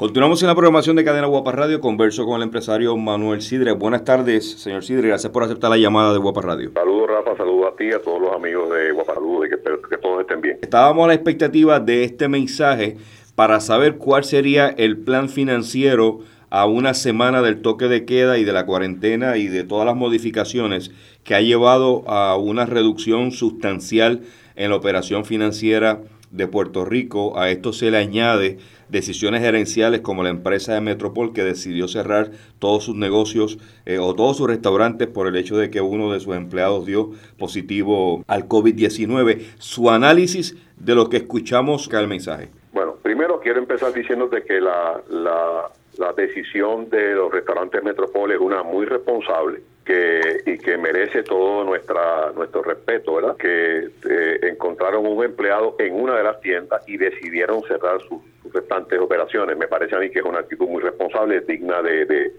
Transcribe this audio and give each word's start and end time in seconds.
Continuamos 0.00 0.40
en 0.42 0.46
la 0.46 0.54
programación 0.54 0.94
de 0.94 1.02
Cadena 1.02 1.26
Guapa 1.26 1.50
Radio. 1.50 1.80
Converso 1.80 2.24
con 2.24 2.36
el 2.36 2.44
empresario 2.44 2.96
Manuel 2.96 3.42
Sidre. 3.42 3.72
Buenas 3.72 4.04
tardes, 4.04 4.48
señor 4.48 4.84
Sidre. 4.84 5.08
Gracias 5.08 5.32
por 5.32 5.42
aceptar 5.42 5.70
la 5.70 5.76
llamada 5.76 6.12
de 6.12 6.20
Guapa 6.20 6.40
Radio. 6.40 6.70
Saludos, 6.72 7.08
Rafa. 7.08 7.36
Saludos 7.36 7.72
a 7.72 7.76
ti, 7.76 7.90
a 7.90 8.00
todos 8.00 8.20
los 8.20 8.32
amigos 8.32 8.70
de 8.70 8.92
Guapa 8.92 9.14
Radio 9.14 9.40
que, 9.40 9.88
que 9.90 9.98
todos 9.98 10.20
estén 10.20 10.40
bien. 10.40 10.58
Estábamos 10.62 11.02
a 11.02 11.08
la 11.08 11.14
expectativa 11.14 11.80
de 11.80 12.04
este 12.04 12.28
mensaje 12.28 12.96
para 13.34 13.58
saber 13.58 13.96
cuál 13.96 14.22
sería 14.22 14.68
el 14.68 14.98
plan 14.98 15.28
financiero 15.28 16.20
a 16.48 16.66
una 16.66 16.94
semana 16.94 17.42
del 17.42 17.60
toque 17.60 17.88
de 17.88 18.04
queda 18.04 18.38
y 18.38 18.44
de 18.44 18.52
la 18.52 18.66
cuarentena 18.66 19.36
y 19.36 19.48
de 19.48 19.64
todas 19.64 19.84
las 19.84 19.96
modificaciones 19.96 20.92
que 21.24 21.34
ha 21.34 21.40
llevado 21.40 22.08
a 22.08 22.36
una 22.36 22.66
reducción 22.66 23.32
sustancial 23.32 24.20
en 24.54 24.70
la 24.70 24.76
operación 24.76 25.24
financiera 25.24 26.02
de 26.30 26.46
Puerto 26.46 26.84
Rico. 26.84 27.38
A 27.38 27.50
esto 27.50 27.72
se 27.72 27.90
le 27.90 27.98
añade 27.98 28.58
decisiones 28.88 29.42
gerenciales 29.42 30.00
como 30.00 30.22
la 30.22 30.30
empresa 30.30 30.74
de 30.74 30.80
Metropol 30.80 31.32
que 31.32 31.44
decidió 31.44 31.88
cerrar 31.88 32.30
todos 32.58 32.84
sus 32.84 32.96
negocios 32.96 33.58
eh, 33.86 33.98
o 33.98 34.14
todos 34.14 34.36
sus 34.36 34.48
restaurantes 34.48 35.08
por 35.08 35.26
el 35.26 35.36
hecho 35.36 35.56
de 35.56 35.70
que 35.70 35.80
uno 35.80 36.12
de 36.12 36.20
sus 36.20 36.34
empleados 36.34 36.86
dio 36.86 37.10
positivo 37.38 38.24
al 38.26 38.48
COVID-19. 38.48 39.42
Su 39.58 39.90
análisis 39.90 40.56
de 40.76 40.94
lo 40.94 41.08
que 41.08 41.18
escuchamos 41.18 41.88
que 41.88 41.96
el 41.96 42.08
mensaje. 42.08 42.48
Bueno, 42.72 42.94
primero 43.02 43.40
quiero 43.40 43.58
empezar 43.58 43.92
diciéndote 43.92 44.42
que 44.44 44.60
la, 44.60 45.00
la, 45.10 45.70
la 45.98 46.12
decisión 46.12 46.88
de 46.88 47.14
los 47.14 47.30
restaurantes 47.30 47.82
Metropol 47.82 48.30
es 48.32 48.38
una 48.38 48.62
muy 48.62 48.86
responsable 48.86 49.60
que, 49.84 50.42
y 50.46 50.58
que 50.58 50.78
merece 50.78 51.24
todo 51.24 51.64
nuestra 51.64 52.30
nuestro 52.32 52.62
respeto, 52.62 53.14
¿verdad? 53.16 53.36
Que 53.36 53.88
eh, 54.08 54.38
encontraron 54.42 55.06
un 55.06 55.24
empleado 55.24 55.74
en 55.78 55.94
una 55.94 56.16
de 56.16 56.22
las 56.22 56.40
tiendas 56.40 56.88
y 56.88 56.96
decidieron 56.96 57.62
cerrar 57.64 58.00
sus, 58.02 58.20
restantes 58.52 58.98
operaciones. 58.98 59.58
Me 59.58 59.68
parece 59.68 59.94
a 59.94 59.98
mí 59.98 60.08
que 60.08 60.20
es 60.20 60.24
una 60.24 60.38
actitud 60.38 60.66
muy 60.68 60.80
responsable, 60.80 61.40
digna 61.40 61.82
de, 61.82 62.06
de, 62.06 62.32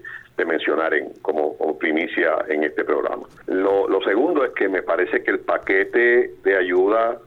mencionar 0.44 0.94
en, 0.94 1.12
como, 1.20 1.78
primicia 1.78 2.38
en 2.48 2.64
este 2.64 2.82
programa. 2.82 3.28
Lo, 3.46 3.86
lo 3.86 4.00
segundo 4.02 4.42
es 4.42 4.52
que 4.52 4.70
me 4.70 4.82
parece 4.82 5.22
que 5.22 5.32
el 5.32 5.40
paquete 5.40 6.32
de 6.42 6.56
ayuda 6.56 7.20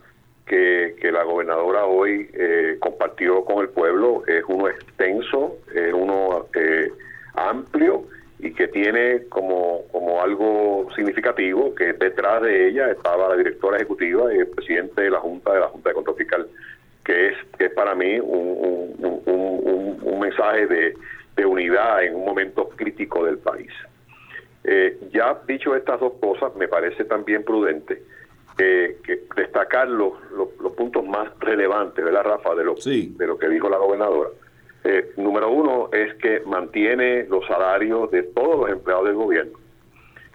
que, 0.46 0.96
que, 1.00 1.12
la 1.12 1.24
gobernadora 1.24 1.86
hoy 1.86 2.30
eh, 2.34 2.78
compartió 2.80 3.46
con 3.46 3.60
el 3.60 3.70
pueblo 3.70 4.24
es 4.28 4.44
uno 4.48 4.68
extenso, 4.68 5.58
es 5.74 5.94
uno 5.94 6.48
eh, 6.54 6.92
amplio 7.36 8.04
y 8.44 8.52
que 8.54 8.68
tiene 8.68 9.24
como, 9.30 9.84
como 9.92 10.22
algo 10.22 10.88
significativo 10.96 11.74
que 11.74 11.94
detrás 11.94 12.42
de 12.42 12.68
ella 12.68 12.92
estaba 12.92 13.30
la 13.30 13.38
directora 13.38 13.78
ejecutiva 13.78 14.34
y 14.34 14.40
el 14.40 14.48
presidente 14.48 15.02
de 15.02 15.12
la 15.12 15.20
Junta 15.20 15.54
de 15.54 15.60
la 15.62 15.68
Junta 15.68 15.90
de 15.90 15.96
Control 15.96 16.18
Fiscal, 16.18 16.48
que 17.06 17.30
es, 17.30 17.38
que 17.58 17.66
es 17.66 17.74
para 17.74 17.96
mí 17.96 18.20
un, 18.20 18.98
un, 19.00 20.00
un, 20.04 20.20
mensaje 20.20 20.68
de, 20.68 20.94
de, 21.36 21.46
unidad 21.46 22.04
en 22.04 22.16
un 22.16 22.26
momento 22.26 22.70
crítico 22.70 23.26
del 23.26 23.38
país. 23.38 23.72
Eh, 24.66 24.98
ya 25.12 25.38
dicho 25.48 25.76
estas 25.76 26.00
dos 26.00 26.14
cosas, 26.20 26.56
me 26.56 26.68
parece 26.68 27.06
también 27.06 27.44
prudente 27.44 28.02
que 28.58 28.98
destacar 29.36 29.88
los, 29.88 30.14
los, 30.64 30.74
puntos 30.74 31.06
más 31.06 31.30
relevantes, 31.40 32.04
¿verdad, 32.04 32.24
Rafa? 32.24 32.56
De 32.56 32.64
lo, 32.64 32.76
de 32.76 33.28
lo 33.28 33.38
que 33.38 33.50
dijo 33.50 33.70
la 33.70 33.78
gobernadora. 33.78 34.30
Eh, 34.84 35.14
número 35.18 35.50
uno 35.50 35.90
es 35.94 36.14
que 36.16 36.42
mantiene 36.46 37.26
los 37.30 37.46
salarios 37.48 38.12
de 38.12 38.24
todos 38.24 38.60
los 38.62 38.70
empleados 38.70 39.06
del 39.06 39.16
gobierno. 39.16 39.60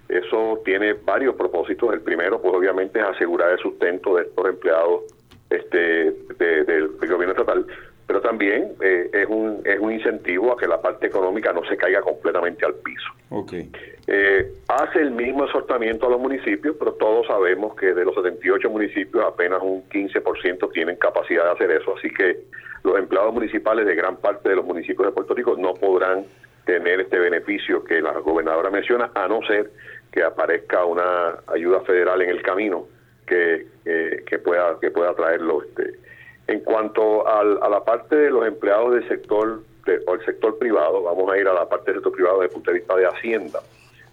Eso 0.09 0.61
tiene 0.65 0.95
varios 0.95 1.35
propósitos. 1.35 1.93
El 1.93 2.01
primero, 2.01 2.41
pues 2.41 2.55
obviamente, 2.55 2.99
es 2.99 3.05
asegurar 3.05 3.53
el 3.53 3.59
sustento 3.59 4.17
de 4.17 4.23
estos 4.23 4.49
empleados 4.49 5.03
este, 5.51 6.13
del 6.39 6.89
gobierno 6.99 7.33
estatal, 7.33 7.67
pero 8.09 8.23
también 8.23 8.73
eh, 8.81 9.11
es, 9.13 9.27
un, 9.29 9.61
es 9.67 9.79
un 9.79 9.93
incentivo 9.93 10.53
a 10.53 10.57
que 10.57 10.67
la 10.67 10.81
parte 10.81 11.07
económica 11.07 11.53
no 11.53 11.63
se 11.67 11.77
caiga 11.77 12.01
completamente 12.01 12.65
al 12.65 12.75
piso. 12.77 13.07
Okay. 13.29 13.71
Eh, 14.07 14.51
hace 14.67 15.01
el 15.01 15.11
mismo 15.11 15.45
exhortamiento 15.45 16.07
a 16.07 16.11
los 16.11 16.19
municipios, 16.19 16.75
pero 16.79 16.95
todos 16.95 17.27
sabemos 17.27 17.77
que 17.77 17.93
de 17.93 18.07
los 18.07 18.15
78 18.15 18.71
municipios 18.71 19.23
apenas 19.23 19.61
un 19.63 19.87
15% 19.91 20.73
tienen 20.73 20.97
capacidad 20.97 21.45
de 21.45 21.51
hacer 21.51 21.71
eso, 21.71 21.95
así 21.99 22.09
que 22.09 22.39
los 22.83 22.99
empleados 22.99 23.35
municipales 23.35 23.85
de 23.85 23.95
gran 23.95 24.17
parte 24.17 24.49
de 24.49 24.57
los 24.57 24.65
municipios 24.65 25.09
de 25.09 25.13
Puerto 25.13 25.35
Rico 25.35 25.55
no 25.59 25.75
podrán 25.75 26.25
tener 26.65 27.01
este 27.01 27.19
beneficio 27.19 27.85
que 27.85 28.01
la 28.01 28.13
gobernadora 28.13 28.71
menciona, 28.71 29.11
a 29.15 29.29
no 29.29 29.43
ser 29.43 29.71
que 30.11 30.23
aparezca 30.23 30.83
una 30.87 31.41
ayuda 31.47 31.83
federal 31.83 32.23
en 32.23 32.31
el 32.31 32.41
camino 32.41 32.87
que, 33.27 33.67
que 33.85 34.39
pueda 34.39 34.79
que 34.81 34.91
pueda 34.91 35.13
traerlo. 35.15 35.63
Este. 35.63 36.08
En 36.49 36.61
cuanto 36.61 37.29
a 37.29 37.69
la 37.69 37.85
parte 37.85 38.17
de 38.17 38.31
los 38.31 38.47
empleados 38.47 38.95
del 38.95 39.07
sector 39.07 39.61
o 40.07 40.15
el 40.15 40.25
sector 40.25 40.59
privado, 40.59 41.03
vamos 41.03 41.31
a 41.31 41.39
ir 41.39 41.47
a 41.47 41.53
la 41.53 41.69
parte 41.69 41.93
del 41.93 41.97
sector 42.01 42.13
privado 42.13 42.41
desde 42.41 42.47
el 42.47 42.55
punto 42.55 42.71
de 42.71 42.79
vista 42.79 42.97
de 42.97 43.07
Hacienda, 43.07 43.61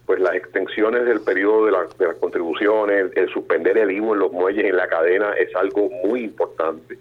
pues 0.05 0.19
las 0.19 0.35
extensiones 0.35 1.05
del 1.05 1.21
periodo 1.21 1.65
de, 1.65 1.71
de 1.97 2.07
las 2.07 2.17
contribuciones, 2.17 3.11
el 3.15 3.29
suspender 3.29 3.77
el 3.77 3.91
IVO 3.91 4.13
en 4.13 4.19
los 4.19 4.31
muelles 4.31 4.65
en 4.65 4.75
la 4.75 4.87
cadena 4.87 5.33
es 5.33 5.55
algo 5.55 5.89
muy 6.03 6.23
importante 6.23 6.97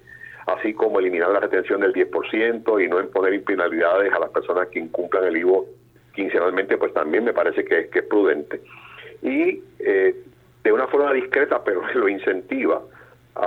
así 0.47 0.75
como 0.75 0.99
eliminar 0.99 1.31
la 1.31 1.41
retención 1.41 1.81
del 1.81 1.93
10% 1.93 2.85
y 2.85 2.89
no 2.89 3.01
imponer 3.01 3.35
impenalidades 3.35 4.13
a 4.13 4.19
las 4.19 4.31
personas 4.31 4.69
que 4.69 4.79
incumplan 4.79 5.25
el 5.25 5.37
IVO 5.39 5.67
quincenalmente, 6.15 6.77
pues 6.77 6.93
también 6.93 7.25
me 7.25 7.33
parece 7.33 7.65
que, 7.65 7.89
es 7.93 8.05
prudente. 8.05 8.61
Y 9.23 9.63
eh, 9.79 10.15
de 10.63 10.73
una 10.73 10.87
forma 10.87 11.13
discreta, 11.13 11.63
pero 11.65 11.83
lo 11.95 12.09
incentiva 12.09 12.83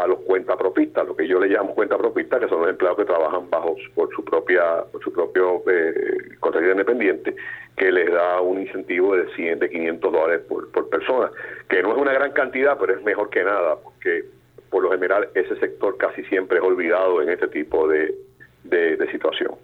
a 0.03 0.07
los 0.07 0.19
cuentapropistas, 0.19 1.07
lo 1.07 1.15
que 1.15 1.27
yo 1.27 1.39
le 1.39 1.47
llamo 1.47 1.73
cuentapropistas, 1.73 2.39
que 2.39 2.47
son 2.47 2.61
los 2.61 2.69
empleados 2.69 2.97
que 2.97 3.05
trabajan 3.05 3.49
bajo 3.49 3.75
por 3.95 4.13
su 4.13 4.23
propia 4.23 4.83
por 4.91 5.03
su 5.03 5.11
propio 5.11 5.63
eh, 5.69 6.37
independiente, 6.71 7.35
que 7.75 7.91
les 7.91 8.11
da 8.11 8.41
un 8.41 8.61
incentivo 8.61 9.15
de 9.15 9.27
100, 9.35 9.59
de 9.59 9.69
500 9.69 10.11
dólares 10.11 10.41
por, 10.47 10.71
por 10.71 10.89
persona, 10.89 11.31
que 11.69 11.81
no 11.81 11.91
es 11.91 11.97
una 11.97 12.13
gran 12.13 12.31
cantidad, 12.31 12.77
pero 12.79 12.93
es 12.93 13.03
mejor 13.03 13.29
que 13.29 13.43
nada, 13.43 13.75
porque 13.81 14.25
por 14.69 14.83
lo 14.83 14.91
general 14.91 15.29
ese 15.33 15.55
sector 15.57 15.97
casi 15.97 16.23
siempre 16.25 16.57
es 16.57 16.63
olvidado 16.63 17.21
en 17.21 17.29
este 17.29 17.47
tipo 17.47 17.87
de, 17.87 18.15
de, 18.63 19.11
situación. 19.11 19.55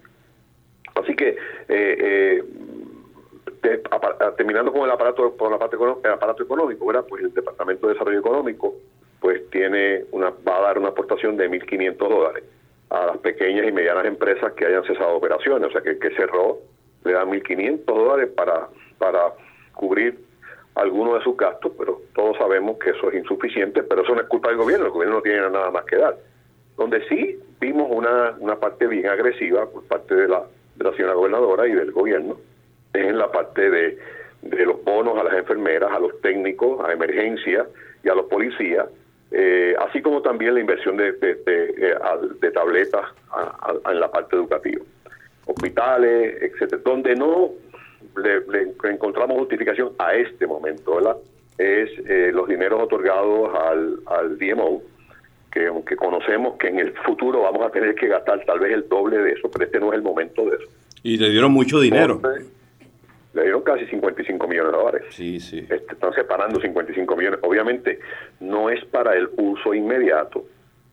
Así 0.96 1.16
que, 1.16 1.30
eh, 1.30 1.38
eh, 1.68 2.44
terminando 4.38 4.72
con 4.72 4.84
el 4.84 4.92
aparato, 4.92 5.36
con 5.36 5.52
la 5.52 5.58
parte 5.58 5.76
el 5.76 6.12
aparato 6.12 6.44
económico, 6.44 6.86
¿verdad? 6.86 7.06
Pues 7.08 7.24
el 7.24 7.34
Departamento 7.34 7.88
de 7.88 7.94
Desarrollo 7.94 8.20
Económico 8.20 8.76
pues 9.34 9.50
tiene 9.50 10.06
una, 10.12 10.32
va 10.48 10.58
a 10.58 10.62
dar 10.62 10.78
una 10.78 10.90
aportación 10.90 11.38
de 11.38 11.50
1.500 11.50 11.98
dólares 11.98 12.44
a 12.92 13.08
las 13.08 13.18
pequeñas 13.18 13.68
y 13.68 13.72
medianas 13.72 14.06
empresas 14.06 14.54
que 14.54 14.68
hayan 14.68 14.84
cesado 14.84 15.16
operaciones, 15.16 15.70
o 15.70 15.72
sea 15.72 15.82
que 15.82 15.98
que 15.98 16.12
cerró 16.12 16.60
le 17.04 17.14
da 17.14 17.26
1.500 17.26 17.84
dólares 17.86 18.30
para, 18.36 18.68
para 19.00 19.34
cubrir 19.74 20.20
algunos 20.76 21.16
de 21.16 21.24
sus 21.24 21.36
gastos, 21.36 21.72
pero 21.78 22.02
todos 22.14 22.38
sabemos 22.38 22.78
que 22.78 22.92
eso 22.92 23.10
es 23.10 23.16
insuficiente, 23.16 23.82
pero 23.82 24.04
eso 24.04 24.14
no 24.14 24.22
es 24.22 24.28
culpa 24.28 24.50
del 24.50 24.58
gobierno, 24.58 24.86
el 24.86 24.92
gobierno 24.92 25.16
no 25.16 25.22
tiene 25.22 25.40
nada 25.42 25.72
más 25.72 25.86
que 25.86 25.98
dar. 25.98 26.16
Donde 26.78 27.04
sí 27.08 27.40
vimos 27.60 27.88
una, 27.90 28.36
una 28.40 28.56
parte 28.60 28.86
bien 28.86 29.08
agresiva 29.08 29.66
por 29.66 29.84
parte 29.86 30.14
de 30.14 30.28
la, 30.28 30.44
de 30.76 30.84
la 30.84 30.92
señora 30.94 31.14
gobernadora 31.14 31.68
y 31.68 31.72
del 31.72 31.92
gobierno, 31.92 32.38
es 32.94 33.04
en 33.04 33.18
la 33.18 33.32
parte 33.32 33.70
de, 33.70 33.98
de 34.44 34.66
los 34.66 34.84
bonos 34.84 35.18
a 35.18 35.24
las 35.24 35.34
enfermeras, 35.34 35.92
a 35.92 36.00
los 36.00 36.22
técnicos, 36.22 36.80
a 36.88 36.92
emergencia 36.92 37.66
y 38.04 38.10
a 38.10 38.16
los 38.16 38.26
policías, 38.26 38.88
eh, 39.36 39.76
así 39.80 40.02
como 40.02 40.22
también 40.22 40.54
la 40.54 40.60
inversión 40.60 40.96
de, 40.96 41.14
de, 41.14 41.36
de, 41.36 41.98
de 42.40 42.52
tabletas 42.52 43.06
en 43.90 44.00
la 44.00 44.12
parte 44.12 44.36
educativa. 44.36 44.84
Hospitales, 45.46 46.38
etcétera, 46.42 46.82
donde 46.86 47.16
no 47.16 47.50
le, 48.18 48.92
encontramos 48.92 49.40
justificación 49.40 49.92
a 49.98 50.14
este 50.14 50.46
momento, 50.46 50.96
¿verdad? 50.96 51.18
Es 51.58 51.90
eh, 52.08 52.32
los 52.32 52.48
dineros 52.48 52.84
otorgados 52.84 53.50
al, 53.56 54.00
al 54.06 54.38
DMO, 54.38 54.84
que 55.52 55.68
aunque 55.68 55.96
conocemos 55.96 56.58
que 56.58 56.68
en 56.68 56.80
el 56.80 56.94
futuro 56.94 57.42
vamos 57.42 57.66
a 57.66 57.72
tener 57.72 57.96
que 57.96 58.08
gastar 58.08 58.46
tal 58.46 58.60
vez 58.60 58.72
el 58.72 58.88
doble 58.88 59.18
de 59.18 59.32
eso, 59.32 59.50
pero 59.52 59.66
este 59.66 59.80
no 59.80 59.92
es 59.92 59.96
el 59.96 60.04
momento 60.04 60.46
de 60.46 60.58
eso. 60.58 60.68
Y 61.02 61.18
le 61.18 61.32
dieron 61.32 61.52
mucho 61.52 61.80
dinero. 61.80 62.22
dieron 62.24 62.53
casi 63.74 63.86
55 63.88 64.48
millones 64.48 64.72
de 64.72 64.78
dólares. 64.78 65.04
Sí, 65.10 65.40
sí. 65.40 65.60
Este, 65.60 65.94
están 65.94 66.14
separando 66.14 66.60
55 66.60 67.16
millones. 67.16 67.40
Obviamente 67.44 68.00
no 68.40 68.70
es 68.70 68.84
para 68.86 69.16
el 69.16 69.30
uso 69.38 69.74
inmediato, 69.74 70.46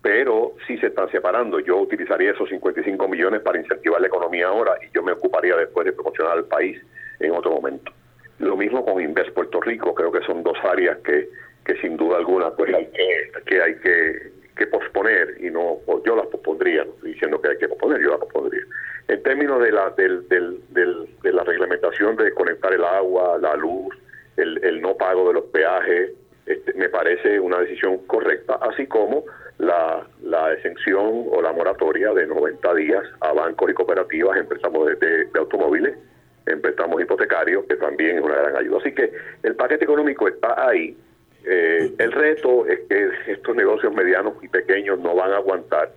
pero 0.02 0.54
sí 0.66 0.78
se 0.78 0.86
están 0.88 1.10
separando. 1.10 1.60
Yo 1.60 1.78
utilizaría 1.78 2.32
esos 2.32 2.48
55 2.48 3.08
millones 3.08 3.42
para 3.42 3.60
incentivar 3.60 4.00
la 4.00 4.06
economía 4.06 4.48
ahora 4.48 4.72
y 4.82 4.94
yo 4.94 5.02
me 5.02 5.12
ocuparía 5.12 5.56
después 5.56 5.84
de 5.84 5.92
promocionar 5.92 6.38
al 6.38 6.44
país 6.44 6.80
en 7.18 7.32
otro 7.32 7.52
momento. 7.52 7.92
Lo 8.38 8.56
mismo 8.56 8.84
con 8.84 9.02
Invest 9.02 9.30
Puerto 9.30 9.60
Rico, 9.60 9.94
creo 9.94 10.10
que 10.10 10.22
son 10.22 10.42
dos 10.42 10.56
áreas 10.64 10.98
que, 10.98 11.28
que 11.64 11.76
sin 11.82 11.96
duda 11.98 12.16
alguna 12.16 12.50
pues 12.52 12.72
hay 12.74 12.86
que, 12.86 13.42
que 13.44 13.62
hay 13.62 13.74
que, 13.76 14.32
que 14.56 14.66
posponer 14.66 15.36
y 15.40 15.50
no 15.50 15.78
yo 16.06 16.16
las 16.16 16.26
pospondría, 16.28 16.84
no 16.84 16.92
estoy 16.92 17.12
diciendo 17.12 17.40
que 17.40 17.48
hay 17.48 17.58
que 17.58 17.68
posponer, 17.68 18.00
yo 18.00 18.10
las 18.12 18.20
pospondría. 18.20 18.62
En 19.10 19.20
términos 19.24 19.60
de 19.60 19.72
la 19.72 19.90
del, 19.90 20.28
de 20.28 21.32
la 21.32 21.42
reglamentación 21.42 22.14
de 22.14 22.32
conectar 22.32 22.72
el 22.72 22.84
agua, 22.84 23.38
la 23.38 23.56
luz, 23.56 23.92
el, 24.36 24.80
no 24.80 24.96
pago 24.96 25.26
de 25.26 25.34
los 25.34 25.44
peajes, 25.46 26.12
este, 26.46 26.72
me 26.74 26.88
parece 26.88 27.40
una 27.40 27.58
decisión 27.58 27.98
correcta, 28.06 28.60
así 28.60 28.86
como 28.86 29.24
la, 29.58 30.06
la 30.22 30.52
exención 30.52 31.26
o 31.28 31.42
la 31.42 31.52
moratoria 31.52 32.12
de 32.12 32.24
90 32.24 32.74
días 32.76 33.02
a 33.20 33.32
bancos 33.32 33.72
y 33.72 33.74
cooperativas 33.74 34.38
en 34.38 34.46
préstamos 34.46 34.86
de, 34.86 35.28
automóviles, 35.36 35.98
en 36.46 36.62
hipotecarios, 37.00 37.64
que 37.64 37.74
también 37.76 38.18
es 38.18 38.22
una 38.22 38.36
gran 38.36 38.56
ayuda. 38.58 38.78
Así 38.78 38.92
que 38.92 39.10
el 39.42 39.56
paquete 39.56 39.86
económico 39.86 40.28
está 40.28 40.68
ahí. 40.68 40.96
Eh, 41.44 41.92
el 41.98 42.12
reto 42.12 42.64
es 42.64 42.78
que 42.88 43.10
estos 43.26 43.56
negocios 43.56 43.92
medianos 43.92 44.34
y 44.40 44.46
pequeños 44.46 45.00
no 45.00 45.16
van 45.16 45.32
a 45.32 45.38
aguantar 45.38 45.90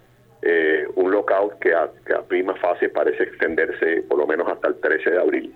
eh, 0.45 0.87
un 0.95 1.11
lockout 1.11 1.59
que 1.59 1.73
a, 1.73 1.89
que 2.05 2.13
a, 2.13 2.21
prima 2.21 2.55
fase 2.55 2.89
parece 2.89 3.23
extenderse 3.23 4.03
por 4.09 4.17
lo 4.17 4.27
menos 4.27 4.47
hasta 4.51 4.67
el 4.67 4.75
13 4.75 5.11
de 5.11 5.19
abril. 5.19 5.55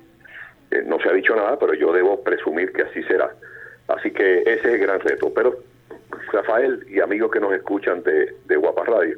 Eh, 0.72 0.84
no 0.86 1.00
se 1.00 1.10
ha 1.10 1.13
dicho 1.13 1.36
nada, 1.36 1.57
pero 1.60 1.74
yo 1.74 1.92
debo 1.92 2.24
presumir 2.24 2.72
que 2.72 2.84
así 2.84 3.04
será. 3.04 3.30
Así 3.88 4.12
que 4.12 4.42
ese 4.42 4.54
es 4.54 4.66
el 4.66 4.80
gran 4.80 5.00
reto. 5.00 5.31
Pero 5.34 5.57
Rafael 6.31 6.86
y 6.89 7.00
amigos 7.00 7.31
que 7.31 7.39
nos 7.39 7.54
escuchan 7.54 8.04
de, 8.04 8.34
de 8.45 8.56
Guapa 8.56 8.86
Radio, 8.86 9.18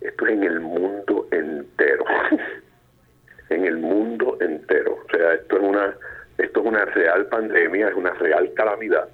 esto 0.00 0.26
es 0.26 0.32
en 0.32 0.44
el 0.44 0.60
mundo 0.60 1.26
entero. 1.30 2.04
en 3.48 3.64
el 3.64 3.78
mundo 3.78 4.36
entero. 4.40 4.98
O 5.04 5.10
sea, 5.10 5.34
esto 5.34 5.56
es 5.56 5.62
una 5.62 5.96
esto 6.38 6.60
es 6.60 6.66
una 6.66 6.84
real 6.84 7.26
pandemia, 7.26 7.88
es 7.88 7.94
una 7.94 8.12
real 8.14 8.52
calamidad 8.54 9.08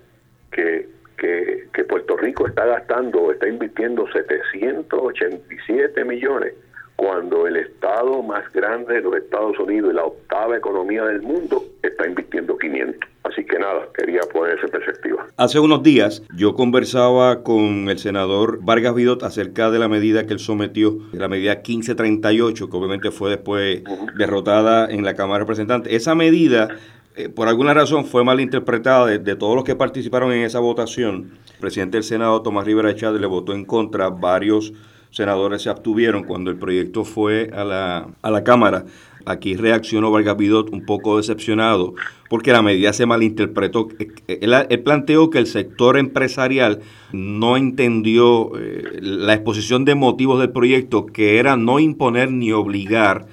que, 0.51 0.89
que, 1.17 1.69
que 1.73 1.85
Puerto 1.85 2.17
Rico 2.17 2.47
está 2.47 2.67
gastando, 2.67 3.33
está 3.33 3.49
invirtiendo 3.49 4.07
787 4.13 6.05
millones 6.05 6.55
cuando 6.97 7.47
el 7.47 7.57
estado 7.57 8.23
más 8.23 8.45
grande 8.53 8.95
de 8.95 9.01
los 9.01 9.17
Estados 9.17 9.59
Unidos 9.59 9.93
y 9.93 9.97
la 9.97 10.05
octava 10.05 10.57
economía 10.57 11.05
del 11.05 11.23
mundo 11.23 11.65
está 11.83 12.07
invirtiendo 12.07 12.57
500. 12.57 13.11
Así 13.25 13.45
que 13.45 13.59
nada, 13.59 13.89
quería 13.97 14.21
poner 14.33 14.59
esa 14.59 14.69
perspectiva. 14.69 15.27
Hace 15.37 15.59
unos 15.59 15.83
días 15.83 16.23
yo 16.37 16.55
conversaba 16.55 17.43
con 17.43 17.89
el 17.89 17.99
senador 17.99 18.59
Vargas 18.63 18.95
Vidot 18.95 19.23
acerca 19.23 19.71
de 19.71 19.79
la 19.79 19.89
medida 19.89 20.27
que 20.27 20.35
él 20.35 20.39
sometió, 20.39 20.99
la 21.13 21.29
medida 21.29 21.55
1538, 21.57 22.71
que 22.71 22.77
obviamente 22.77 23.11
fue 23.11 23.31
después 23.31 23.83
derrotada 24.17 24.91
en 24.91 25.05
la 25.05 25.15
Cámara 25.15 25.39
de 25.39 25.45
Representantes. 25.45 25.93
Esa 25.93 26.15
medida 26.15 26.69
eh, 27.17 27.29
por 27.29 27.49
alguna 27.49 27.75
razón 27.75 28.05
fue 28.05 28.25
mal 28.25 28.41
interpretada 28.41 29.07
de, 29.07 29.37
todos 29.37 29.55
los 29.55 29.65
que 29.65 29.77
participaron 29.77 30.33
en 30.33 30.45
esa 30.45 30.61
votación. 30.61 31.33
El 31.55 31.61
presidente 31.61 31.99
del 31.99 32.05
Senado, 32.05 32.43
Tomás 32.43 32.65
Rivera 32.65 32.95
Chávez, 32.95 33.21
le 33.21 33.27
votó 33.27 33.53
en 33.53 33.65
contra. 33.65 34.09
Varios 34.11 34.73
senadores 35.11 35.63
se 35.63 35.71
abstuvieron 35.71 36.25
cuando 36.25 36.51
el 36.51 36.57
proyecto 36.57 37.05
fue 37.05 37.51
a 37.55 37.65
la, 37.65 38.09
a 38.23 38.31
la 38.31 38.45
Cámara. 38.45 38.85
Aquí 39.25 39.55
reaccionó 39.55 40.11
Vargas 40.11 40.37
Vidot 40.37 40.71
un 40.71 40.85
poco 40.85 41.17
decepcionado 41.17 41.95
porque 42.29 42.53
la 42.53 42.63
medida 42.63 42.93
se 42.93 43.07
malinterpretó. 43.07 43.89
Él, 44.27 44.81
planteó 44.83 45.29
que 45.31 45.39
el 45.39 45.47
sector 45.47 45.99
empresarial 45.99 46.81
no 47.13 47.57
entendió 47.57 48.59
eh, 48.59 49.01
la 49.03 49.35
exposición 49.35 49.85
de 49.85 49.95
motivos 49.95 50.41
del 50.41 50.51
proyecto, 50.51 51.07
que 51.07 51.39
era 51.39 51.57
no 51.57 51.79
imponer 51.79 52.33
ni 52.33 52.51
obligar 52.51 53.27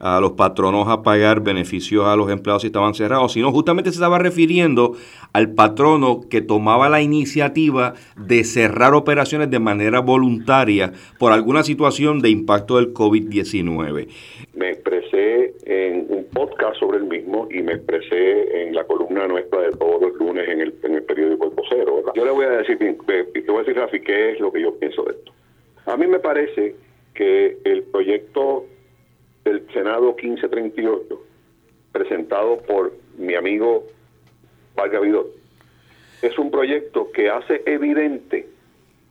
a 0.00 0.18
los 0.20 0.32
patronos 0.32 0.88
a 0.88 1.02
pagar 1.02 1.40
beneficios 1.40 2.06
a 2.06 2.16
los 2.16 2.30
empleados 2.30 2.62
si 2.62 2.68
estaban 2.68 2.94
cerrados, 2.94 3.32
sino 3.32 3.52
justamente 3.52 3.90
se 3.90 3.96
estaba 3.96 4.18
refiriendo 4.18 4.96
al 5.32 5.52
patrono 5.52 6.22
que 6.28 6.40
tomaba 6.40 6.88
la 6.88 7.02
iniciativa 7.02 7.94
de 8.16 8.44
cerrar 8.44 8.94
operaciones 8.94 9.50
de 9.50 9.58
manera 9.58 10.00
voluntaria 10.00 10.92
por 11.18 11.32
alguna 11.32 11.62
situación 11.62 12.20
de 12.20 12.30
impacto 12.30 12.76
del 12.76 12.94
COVID-19. 12.94 14.08
Me 14.54 14.70
expresé 14.70 15.54
en 15.66 16.06
un 16.08 16.24
podcast 16.32 16.80
sobre 16.80 16.98
el 16.98 17.04
mismo 17.04 17.46
y 17.50 17.62
me 17.62 17.74
expresé 17.74 18.62
en 18.62 18.74
la 18.74 18.84
columna 18.84 19.28
nuestra 19.28 19.60
de 19.60 19.72
todos 19.72 20.00
los 20.00 20.14
lunes 20.14 20.48
en 20.48 20.60
el, 20.60 20.74
en 20.82 20.94
el 20.94 21.02
periódico 21.02 21.46
El 21.46 21.54
Vocero. 21.54 22.02
Yo 22.14 22.24
le 22.24 22.30
voy 22.30 22.46
a 22.46 22.50
decir, 22.50 22.78
te 22.78 23.50
voy 23.50 23.56
a 23.56 23.58
decir, 23.60 23.76
Rafi, 23.76 24.00
qué 24.00 24.32
es 24.32 24.40
lo 24.40 24.50
que 24.50 24.62
yo 24.62 24.74
pienso 24.78 25.04
de 25.04 25.12
esto. 25.12 25.32
A 25.86 25.96
mí 25.96 26.06
me 26.06 26.18
parece 26.18 26.74
que 27.14 27.58
el 27.64 27.82
proyecto 27.84 28.64
Senado 29.72 30.14
1538, 30.20 31.22
presentado 31.92 32.58
por 32.58 32.92
mi 33.18 33.34
amigo 33.34 33.84
Vargas 34.74 35.02
Vidot, 35.02 35.26
es 36.22 36.38
un 36.38 36.50
proyecto 36.50 37.10
que 37.12 37.30
hace 37.30 37.62
evidente 37.66 38.46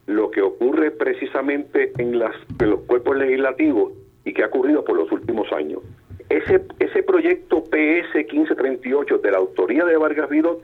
lo 0.06 0.32
que 0.32 0.42
ocurre 0.42 0.92
precisamente 0.92 1.92
en, 1.98 2.20
los 2.20 2.80
cuerpos 2.88 3.18
legislativos 3.18 3.94
y 4.26 4.34
que 4.34 4.44
ha 4.44 4.48
ocurrido 4.48 4.84
por 4.84 4.98
los 4.98 5.12
últimos 5.12 5.52
años. 5.52 5.82
Ese, 6.30 6.62
ese 6.80 7.04
proyecto 7.04 7.64
PS 7.64 8.16
1538 8.16 9.18
de 9.20 9.32
la 9.32 9.38
autoría 9.38 9.86
de 9.86 9.98
Vargas 9.98 10.30
Vidot 10.30 10.62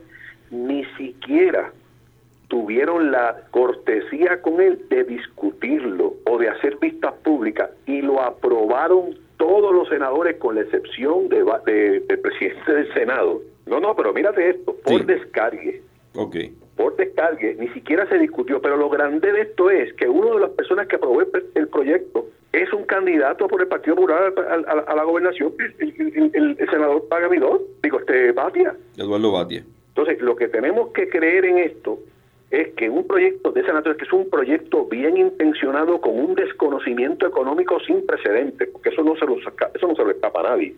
ni 0.51 0.86
siquiera 0.98 1.71
tuvieron 2.48 3.12
la 3.12 3.41
cortesía 3.51 4.41
con 4.41 4.62
él 4.62 4.86
de 4.89 5.03
discutirlo 5.03 6.15
o 6.25 6.38
de 6.38 6.50
hacer 6.50 6.77
vistas 6.77 7.13
públicas 7.24 7.71
y 7.88 8.01
lo 8.01 8.21
aprobaron 8.21 9.25
todos 9.38 9.74
los 9.74 9.88
senadores, 9.90 10.38
con 10.38 10.56
la 10.56 10.62
excepción 10.62 11.30
de, 11.30 11.44
del 12.08 12.20
presidente 12.20 12.74
del 12.74 12.94
Senado. 12.94 13.42
No, 13.66 13.80
no, 13.80 13.96
pero 13.96 14.14
mírate 14.14 14.50
esto, 14.50 14.76
por 14.84 15.06
descargue. 15.06 15.82
Ok. 16.16 16.36
Por 16.76 16.96
descargue, 16.98 17.56
ni 17.56 17.68
siquiera 17.70 18.08
se 18.08 18.18
discutió, 18.18 18.62
pero 18.62 18.78
lo 18.78 18.90
grande 18.90 19.32
de 19.32 19.42
esto 19.42 19.70
es 19.70 19.94
que 19.94 20.08
uno 20.10 20.36
de 20.36 20.42
las 20.42 20.50
personas 20.52 20.88
que 20.88 20.98
aprobó 20.98 21.22
el, 21.22 21.68
proyecto 21.70 22.28
es 22.52 22.72
un 22.74 22.84
candidato 22.84 23.48
por 23.48 23.62
el 23.62 23.68
Partido 23.68 23.96
Popular 23.96 24.34
a, 24.50 24.96
la 24.96 25.04
gobernación, 25.04 25.54
el, 25.80 26.58
senador 26.70 27.08
Paga 27.08 27.30
digo, 27.30 27.66
este 27.82 28.32
Batia. 28.34 28.76
Eduardo 28.98 29.32
Batia. 29.32 29.64
Entonces, 29.90 30.22
lo 30.22 30.36
que 30.36 30.50
tenemos 30.50 30.92
que 30.92 31.08
creer 31.08 31.46
en 31.46 31.60
esto 31.60 32.00
es 32.51 32.74
que 32.75 32.89
un 32.89 33.06
proyecto 33.07 33.51
de 33.51 33.62
esa 33.62 33.74
naturaleza, 33.74 34.00
que 34.00 34.06
es 34.06 34.13
un 34.13 34.30
proyecto 34.30 34.86
bien 34.86 35.18
intencionado 35.18 36.00
con 36.00 36.18
un 36.19 36.36
desconocimiento 36.36 37.27
económico 37.27 37.80
sin 37.81 38.06
precedentes, 38.06 38.69
porque 38.69 38.89
eso 38.89 39.03
no 39.03 39.15
se 39.15 39.25
lo, 39.25 39.38
eso 39.38 39.88
no 39.88 39.95
se 39.95 40.03
lo 40.03 40.12
escapa 40.12 40.42
a 40.42 40.50
nadie. 40.50 40.75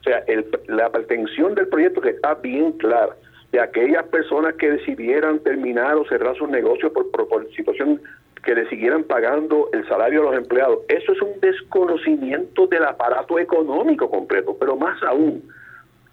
O 0.00 0.02
sea, 0.04 0.24
la 0.66 0.90
pretensión 0.90 1.54
del 1.54 1.68
proyecto 1.68 2.00
que 2.00 2.10
está 2.10 2.34
bien 2.34 2.72
clara, 2.72 3.14
de 3.52 3.60
aquellas 3.60 4.04
personas 4.04 4.54
que 4.54 4.70
decidieran 4.70 5.38
terminar 5.40 5.96
o 5.96 6.04
cerrar 6.06 6.36
sus 6.36 6.48
negocios 6.48 6.90
por, 6.92 7.10
por 7.10 7.48
situación 7.54 8.00
que 8.42 8.54
le 8.54 8.68
siguieran 8.68 9.04
pagando 9.04 9.68
el 9.72 9.86
salario 9.86 10.22
a 10.22 10.32
los 10.32 10.42
empleados, 10.42 10.80
eso 10.88 11.12
es 11.12 11.22
un 11.22 11.38
desconocimiento 11.40 12.66
del 12.66 12.84
aparato 12.84 13.38
económico 13.38 14.10
completo, 14.10 14.56
pero 14.58 14.76
más 14.76 15.00
aún, 15.04 15.42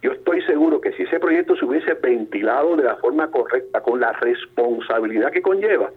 yo 0.02 0.14
estoy 0.14 0.42
seguro 0.44 0.80
que 0.80 0.94
si 0.94 1.04
ese 1.04 1.20
proyecto 1.20 1.56
se 1.56 1.66
hubiese 1.66 1.94
ventilado 1.96 2.76
de 2.78 2.84
la 2.84 2.96
forma 2.98 3.30
correcta, 3.30 3.82
con 3.82 4.00
la 4.00 4.14
responsabilidad 4.14 5.32
que 5.32 5.42
conlleva, 5.42 5.92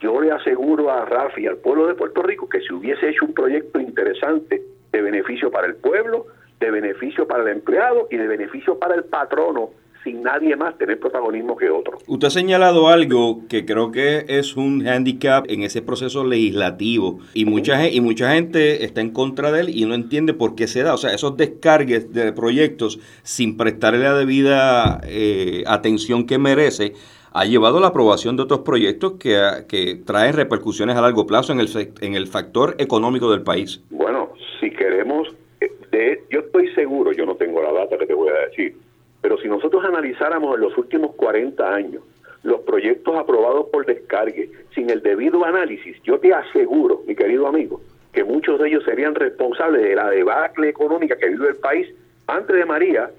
yo 0.00 0.20
le 0.20 0.32
aseguro 0.32 0.90
a 0.90 1.04
Rafi 1.04 1.42
y 1.42 1.46
al 1.46 1.58
pueblo 1.58 1.86
de 1.86 1.94
Puerto 1.94 2.22
Rico 2.22 2.48
que 2.48 2.60
si 2.60 2.72
hubiese 2.72 3.08
hecho 3.08 3.24
un 3.24 3.34
proyecto 3.34 3.78
interesante 3.80 4.62
de 4.92 5.02
beneficio 5.02 5.50
para 5.50 5.68
el 5.68 5.76
pueblo, 5.76 6.26
de 6.60 6.70
beneficio 6.70 7.26
para 7.26 7.42
el 7.44 7.48
empleado 7.48 8.08
y 8.10 8.16
de 8.16 8.26
beneficio 8.26 8.78
para 8.78 8.94
el 8.94 9.04
patrono, 9.04 9.70
sin 10.06 10.22
nadie 10.22 10.54
más 10.54 10.78
tener 10.78 11.00
protagonismo 11.00 11.56
que 11.56 11.68
otro. 11.68 11.98
Usted 12.06 12.28
ha 12.28 12.30
señalado 12.30 12.86
algo 12.86 13.40
que 13.48 13.66
creo 13.66 13.90
que 13.90 14.24
es 14.28 14.56
un 14.56 14.86
handicap 14.86 15.44
en 15.48 15.64
ese 15.64 15.82
proceso 15.82 16.22
legislativo 16.22 17.18
y 17.34 17.44
mucha, 17.44 17.88
y 17.88 18.00
mucha 18.00 18.32
gente 18.32 18.84
está 18.84 19.00
en 19.00 19.10
contra 19.10 19.50
de 19.50 19.62
él 19.62 19.68
y 19.68 19.84
no 19.84 19.94
entiende 19.94 20.32
por 20.32 20.54
qué 20.54 20.68
se 20.68 20.84
da. 20.84 20.94
O 20.94 20.96
sea, 20.96 21.12
esos 21.12 21.36
descargues 21.36 22.12
de 22.12 22.32
proyectos 22.32 23.00
sin 23.24 23.56
prestarle 23.56 24.04
la 24.04 24.14
debida 24.14 25.00
eh, 25.04 25.64
atención 25.66 26.24
que 26.24 26.38
merece 26.38 26.92
ha 27.32 27.44
llevado 27.44 27.78
a 27.78 27.80
la 27.80 27.88
aprobación 27.88 28.36
de 28.36 28.44
otros 28.44 28.60
proyectos 28.60 29.14
que, 29.18 29.36
que 29.68 29.96
traen 30.06 30.34
repercusiones 30.34 30.96
a 30.96 31.00
largo 31.00 31.26
plazo 31.26 31.52
en 31.52 31.58
el, 31.58 31.68
en 32.00 32.14
el 32.14 32.28
factor 32.28 32.76
económico 32.78 33.28
del 33.32 33.42
país. 33.42 33.82
Bueno, 33.90 34.30
si 34.60 34.70
queremos, 34.70 35.34
eh, 35.60 35.72
de, 35.90 36.22
yo 36.30 36.40
estoy 36.40 36.72
seguro, 36.74 37.10
yo 37.10 37.26
no 37.26 37.34
tengo 37.34 37.60
la 37.60 37.72
data 37.72 37.98
que 37.98 38.06
te 38.06 38.14
voy 38.14 38.28
a 38.28 38.46
decir, 38.48 38.76
pero 39.26 39.38
si 39.38 39.48
nosotros 39.48 39.84
analizáramos 39.84 40.54
en 40.54 40.60
los 40.60 40.78
últimos 40.78 41.16
40 41.16 41.74
años 41.74 42.00
los 42.44 42.60
proyectos 42.60 43.16
aprobados 43.16 43.66
por 43.72 43.84
descargue 43.84 44.52
sin 44.72 44.88
el 44.88 45.02
debido 45.02 45.44
análisis, 45.44 46.00
yo 46.04 46.20
te 46.20 46.32
aseguro, 46.32 47.02
mi 47.08 47.16
querido 47.16 47.48
amigo, 47.48 47.80
que 48.12 48.22
muchos 48.22 48.60
de 48.60 48.68
ellos 48.68 48.84
serían 48.84 49.16
responsables 49.16 49.82
de 49.82 49.96
la 49.96 50.10
debacle 50.10 50.68
económica 50.68 51.16
que 51.16 51.30
vive 51.30 51.48
el 51.48 51.56
país 51.56 51.92
antes 52.28 52.54
de 52.54 52.64
María, 52.66 53.10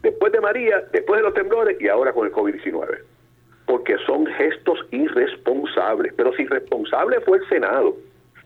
después 0.00 0.32
de 0.32 0.40
María, 0.40 0.82
después 0.90 1.18
de 1.18 1.24
los 1.24 1.34
temblores 1.34 1.78
y 1.78 1.88
ahora 1.88 2.14
con 2.14 2.26
el 2.26 2.32
COVID-19. 2.32 2.98
Porque 3.66 3.98
son 4.06 4.24
gestos 4.24 4.78
irresponsables. 4.92 6.14
Pero 6.16 6.32
si 6.32 6.44
irresponsable 6.44 7.20
fue 7.20 7.36
el 7.36 7.48
Senado 7.50 7.98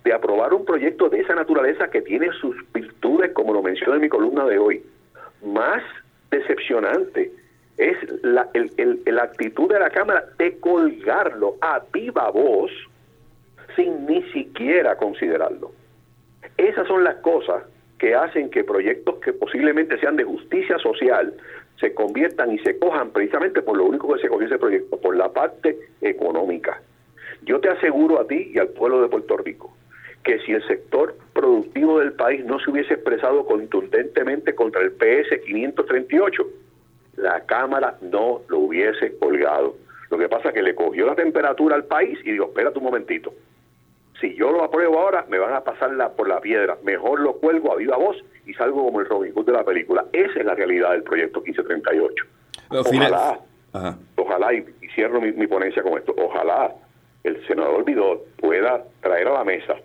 de 0.02 0.12
aprobar 0.12 0.52
un 0.52 0.64
proyecto 0.64 1.08
de 1.10 1.20
esa 1.20 1.36
naturaleza 1.36 1.88
que 1.90 2.02
tiene 2.02 2.32
sus 2.40 2.56
virtudes, 2.72 3.30
como 3.34 3.52
lo 3.52 3.62
menciono 3.62 3.94
en 3.94 4.00
mi 4.00 4.08
columna 4.08 4.46
de 4.46 4.58
hoy, 4.58 4.82
más 5.44 5.84
decepcionante 6.30 7.32
es 7.76 7.96
la, 8.22 8.48
la 9.06 9.22
actitud 9.22 9.70
de 9.72 9.78
la 9.78 9.90
Cámara 9.90 10.24
de 10.38 10.58
colgarlo 10.58 11.56
a 11.60 11.82
viva 11.92 12.30
voz 12.30 12.70
sin 13.76 14.06
ni 14.06 14.22
siquiera 14.32 14.96
considerarlo. 14.96 15.72
Esas 16.56 16.86
son 16.86 17.04
las 17.04 17.16
cosas 17.16 17.64
que 17.98 18.14
hacen 18.14 18.50
que 18.50 18.64
proyectos 18.64 19.16
que 19.20 19.32
posiblemente 19.32 19.98
sean 19.98 20.16
de 20.16 20.24
justicia 20.24 20.78
social 20.78 21.34
se 21.78 21.94
conviertan 21.94 22.52
y 22.52 22.58
se 22.58 22.78
cojan 22.78 23.10
precisamente 23.10 23.62
por 23.62 23.76
lo 23.76 23.84
único 23.84 24.12
que 24.12 24.20
se 24.20 24.28
cogió 24.28 24.46
ese 24.46 24.58
proyecto, 24.58 25.00
por 25.00 25.16
la 25.16 25.30
parte 25.32 25.78
económica. 26.00 26.80
Yo 27.42 27.60
te 27.60 27.70
aseguro 27.70 28.20
a 28.20 28.26
ti 28.26 28.52
y 28.54 28.58
al 28.58 28.68
pueblo 28.68 29.00
de 29.00 29.08
Puerto 29.08 29.36
Rico 29.38 29.74
que 30.24 30.38
si 30.40 30.52
el 30.52 30.66
sector 30.66 31.16
productivo 31.40 32.00
del 32.00 32.12
país 32.12 32.44
no 32.44 32.60
se 32.60 32.70
hubiese 32.70 32.94
expresado 32.94 33.46
contundentemente 33.46 34.54
contra 34.54 34.82
el 34.82 34.92
PS 34.92 35.40
538, 35.46 36.46
la 37.16 37.40
Cámara 37.46 37.96
no 38.02 38.42
lo 38.48 38.58
hubiese 38.58 39.16
colgado. 39.16 39.74
Lo 40.10 40.18
que 40.18 40.28
pasa 40.28 40.48
es 40.48 40.54
que 40.54 40.62
le 40.62 40.74
cogió 40.74 41.06
la 41.06 41.14
temperatura 41.14 41.76
al 41.76 41.84
país 41.84 42.18
y 42.24 42.32
dijo, 42.32 42.44
espérate 42.44 42.78
un 42.78 42.84
momentito, 42.84 43.32
si 44.20 44.34
yo 44.34 44.52
lo 44.52 44.62
apruebo 44.62 44.98
ahora, 44.98 45.24
me 45.30 45.38
van 45.38 45.54
a 45.54 45.62
pasar 45.62 45.90
por 46.14 46.28
la 46.28 46.40
piedra. 46.40 46.76
Mejor 46.84 47.20
lo 47.20 47.36
cuelgo 47.36 47.72
a 47.72 47.76
viva 47.76 47.96
voz 47.96 48.22
y 48.44 48.52
salgo 48.52 48.84
como 48.84 49.00
el 49.00 49.06
Robin 49.06 49.32
Hood 49.32 49.46
de 49.46 49.52
la 49.52 49.64
película. 49.64 50.04
Esa 50.12 50.40
es 50.40 50.44
la 50.44 50.54
realidad 50.54 50.90
del 50.90 51.04
proyecto 51.04 51.40
1538. 51.40 52.24
ojalá, 52.68 53.40
ojalá, 54.16 54.52
y, 54.52 54.66
cierro 54.94 55.22
mi, 55.22 55.32
mi, 55.32 55.46
ponencia 55.46 55.82
con 55.82 55.96
esto, 55.96 56.14
ojalá 56.18 56.74
el 57.24 57.46
senador 57.46 57.82
Vidor 57.86 58.26
pueda 58.36 58.84
traer 59.00 59.28
a 59.28 59.32
la 59.32 59.44
mesa 59.44 59.76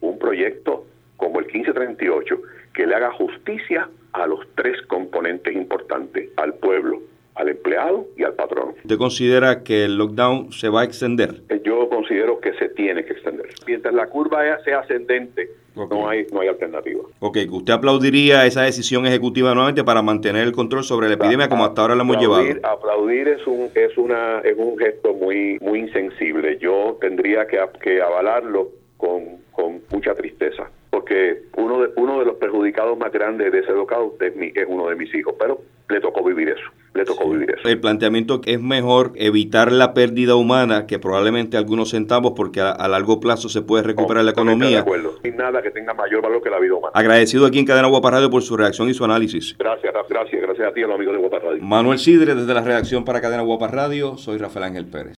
un 0.00 0.16
proyecto 0.20 0.84
como 1.20 1.38
el 1.38 1.46
1538 1.46 2.36
que 2.72 2.86
le 2.86 2.94
haga 2.94 3.12
justicia 3.12 3.88
a 4.12 4.26
los 4.26 4.40
tres 4.56 4.80
componentes 4.88 5.54
importantes, 5.54 6.30
al 6.36 6.54
pueblo, 6.54 7.00
al 7.34 7.48
empleado 7.48 8.06
y 8.16 8.24
al 8.24 8.34
patrón. 8.34 8.74
¿Usted 8.82 8.96
considera 8.96 9.62
que 9.62 9.84
el 9.84 9.96
lockdown 9.96 10.52
se 10.52 10.68
va 10.68 10.80
a 10.80 10.84
extender? 10.84 11.42
Eh, 11.50 11.60
yo 11.64 11.88
considero 11.88 12.40
que 12.40 12.54
se 12.54 12.70
tiene 12.70 13.04
que 13.04 13.12
extender. 13.12 13.46
Mientras 13.66 13.94
la 13.94 14.06
curva 14.06 14.42
sea 14.64 14.80
ascendente, 14.80 15.50
no, 15.76 16.08
hay, 16.08 16.26
no 16.32 16.40
hay 16.40 16.48
alternativa. 16.48 17.02
Ok, 17.20 17.38
¿usted 17.50 17.72
aplaudiría 17.72 18.46
esa 18.46 18.62
decisión 18.62 19.06
ejecutiva 19.06 19.54
nuevamente 19.54 19.84
para 19.84 20.02
mantener 20.02 20.46
el 20.46 20.52
control 20.52 20.84
sobre 20.84 21.08
la 21.08 21.14
epidemia 21.14 21.48
como 21.48 21.64
hasta 21.64 21.82
ahora 21.82 21.94
la 21.94 22.02
hemos 22.02 22.16
llevado? 22.16 22.44
Aplaudir 22.64 23.28
es 23.28 23.46
un, 23.46 23.70
es, 23.74 23.96
una, 23.96 24.40
es 24.40 24.56
un 24.56 24.76
gesto 24.78 25.14
muy, 25.14 25.58
muy 25.60 25.80
insensible. 25.80 26.58
Yo 26.58 26.98
tendría 27.00 27.46
que, 27.46 27.58
que 27.80 28.02
avalarlo 28.02 28.70
con, 28.96 29.38
con 29.52 29.80
mucha 29.90 30.14
tristeza 30.14 30.70
porque 31.10 31.42
uno 31.56 31.80
de, 31.80 31.90
uno 31.96 32.20
de 32.20 32.24
los 32.24 32.36
perjudicados 32.36 32.96
más 32.96 33.12
grandes 33.12 33.50
de 33.50 33.58
ese 33.58 33.72
lockout 33.72 34.22
es, 34.22 34.32
es 34.54 34.64
uno 34.68 34.88
de 34.88 34.94
mis 34.94 35.12
hijos, 35.12 35.34
pero 35.38 35.60
le 35.88 36.00
tocó 36.00 36.22
vivir 36.22 36.50
eso, 36.50 36.70
le 36.94 37.04
tocó 37.04 37.28
vivir 37.28 37.50
eso. 37.50 37.68
El 37.68 37.80
planteamiento 37.80 38.40
es 38.44 38.60
mejor 38.60 39.10
evitar 39.16 39.72
la 39.72 39.92
pérdida 39.92 40.36
humana 40.36 40.86
que 40.86 41.00
probablemente 41.00 41.56
algunos 41.56 41.90
centavos 41.90 42.34
porque 42.36 42.60
a, 42.60 42.86
largo 42.86 43.18
plazo 43.18 43.48
se 43.48 43.60
puede 43.60 43.82
recuperar 43.82 44.24
la 44.24 44.30
economía. 44.30 44.68
De 44.68 44.78
acuerdo, 44.78 45.14
sin 45.20 45.36
nada 45.36 45.60
que 45.62 45.72
tenga 45.72 45.94
mayor 45.94 46.22
valor 46.22 46.40
que 46.42 46.50
la 46.50 46.60
vida 46.60 46.74
humana. 46.74 46.92
Agradecido 46.94 47.44
aquí 47.44 47.58
en 47.58 47.66
Cadena 47.66 47.88
Guapa 47.88 48.12
Radio 48.12 48.30
por 48.30 48.42
su 48.42 48.56
reacción 48.56 48.88
y 48.88 48.94
su 48.94 49.04
análisis. 49.04 49.56
Gracias, 49.58 49.92
gracias, 50.08 50.42
gracias 50.42 50.68
a 50.68 50.72
ti, 50.72 50.82
a 50.84 50.86
los 50.86 50.94
amigos 50.94 51.14
de 51.14 51.20
Guapa 51.20 51.40
Radio. 51.40 51.60
Manuel 51.60 51.98
Sidre 51.98 52.36
desde 52.36 52.54
la 52.54 52.62
redacción 52.62 53.04
para 53.04 53.20
Cadena 53.20 53.42
Guapa 53.42 53.66
Radio, 53.66 54.16
soy 54.16 54.38
Rafael 54.38 54.66
Ángel 54.66 54.86
Pérez. 54.86 55.08